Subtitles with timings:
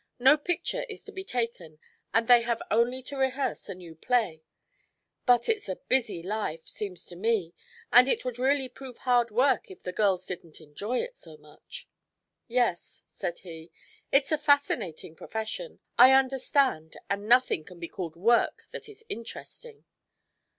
[0.17, 1.77] No picture is to be taken
[2.11, 4.41] and they have only to rehearse a new play.
[5.27, 7.53] But it's a busy life, seems to me,
[7.93, 11.87] and it would really prove hard work if the girls didn't enjoy it so much."
[12.47, 13.71] "Yes," said he,
[14.11, 15.79] "it's a fascinating profession.
[15.99, 19.85] I understand, and nothing can be called work that is interesting.